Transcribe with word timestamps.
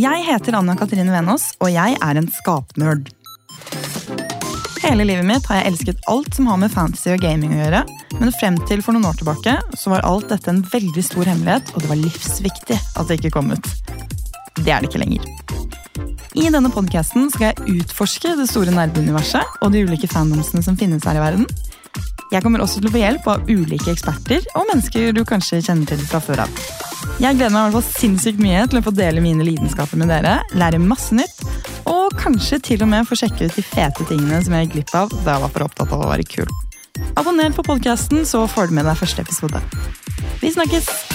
Jeg 0.00 0.22
heter 0.24 0.54
Anna 0.56 0.72
Katrine 0.78 1.12
Venås, 1.12 1.50
og 1.60 1.68
jeg 1.74 1.96
er 2.00 2.16
en 2.16 2.28
skapnerd. 2.32 3.10
Hele 4.80 5.04
livet 5.04 5.26
mitt 5.28 5.48
har 5.50 5.58
jeg 5.58 5.72
elsket 5.74 6.06
alt 6.08 6.30
som 6.38 6.46
har 6.48 6.60
med 6.62 6.72
fantasy 6.72 7.10
og 7.12 7.20
gaming 7.20 7.52
å 7.52 7.58
gjøre, 7.58 7.82
men 8.16 8.32
frem 8.38 8.56
til 8.70 8.80
for 8.86 8.96
noen 8.96 9.10
år 9.10 9.18
tilbake 9.18 9.58
så 9.76 9.92
var 9.92 10.06
alt 10.08 10.30
dette 10.30 10.48
en 10.48 10.62
veldig 10.64 11.04
stor 11.04 11.28
hemmelighet, 11.28 11.74
og 11.74 11.84
det 11.84 11.90
var 11.90 12.00
livsviktig 12.00 12.78
at 12.80 13.10
det 13.10 13.18
ikke 13.18 13.34
kom 13.34 13.52
ut. 13.52 13.68
Det 14.62 14.72
er 14.72 14.80
det 14.80 14.88
ikke 14.88 15.02
lenger. 15.02 15.26
I 16.38 16.46
denne 16.48 16.72
podkasten 16.72 17.28
skal 17.34 17.50
jeg 17.50 17.82
utforske 17.82 18.38
det 18.38 18.48
store 18.48 18.72
nerdeuniverset 18.72 19.60
og 19.60 19.74
de 19.74 19.84
ulike 19.84 20.08
fandomsene 20.08 20.64
som 20.64 20.78
finnes 20.80 21.04
her 21.04 21.18
i 21.18 21.26
verden. 21.26 21.44
Jeg 22.30 22.46
kommer 22.46 22.64
også 22.64 22.80
til 22.80 22.88
å 22.88 22.94
få 22.94 23.02
hjelp 23.02 23.28
av 23.34 23.50
ulike 23.50 23.92
eksperter 23.92 24.48
og 24.54 24.70
mennesker 24.70 25.12
du 25.12 25.26
kanskje 25.28 25.60
kjenner 25.66 25.92
til 25.92 26.08
fra 26.08 26.22
før 26.24 26.46
av. 26.46 26.89
Jeg 27.20 27.36
gleder 27.36 27.52
meg 27.52 27.60
i 27.60 27.72
hvert 27.72 27.76
fall 27.78 28.00
sinnssykt 28.00 28.40
mye 28.42 28.64
til 28.70 28.80
å 28.80 28.84
få 28.84 28.92
dele 28.96 29.22
mine 29.24 29.44
lidenskaper 29.46 30.00
med 30.00 30.10
dere, 30.12 30.38
lære 30.56 30.80
masse 30.82 31.16
nytt, 31.16 31.44
og 31.90 32.16
kanskje 32.20 32.60
til 32.70 32.84
og 32.84 32.90
med 32.92 33.08
få 33.08 33.18
sjekke 33.20 33.48
ut 33.48 33.56
de 33.56 33.64
fete 33.64 34.08
tingene 34.08 34.40
som 34.44 34.56
jeg 34.56 34.68
gikk 34.68 34.76
glipp 34.78 34.96
av 35.02 35.14
da 35.20 35.36
jeg 35.36 35.44
var 35.46 35.54
for 35.54 35.68
opptatt 35.68 35.94
av 35.96 36.04
å 36.04 36.10
være 36.10 36.28
kul. 36.28 36.50
Abonner 37.20 37.52
på 37.56 37.64
podkasten, 37.66 38.24
så 38.28 38.44
får 38.50 38.70
du 38.70 38.80
med 38.80 38.88
deg 38.88 38.98
første 39.00 39.24
episode. 39.24 39.62
Vi 40.40 40.52
snakkes! 40.52 41.09